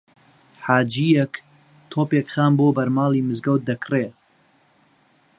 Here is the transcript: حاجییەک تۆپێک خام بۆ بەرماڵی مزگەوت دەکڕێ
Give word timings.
حاجییەک 0.65 1.33
تۆپێک 1.91 2.27
خام 2.33 2.53
بۆ 2.59 2.67
بەرماڵی 2.77 3.25
مزگەوت 3.27 3.61
دەکڕێ 3.69 4.07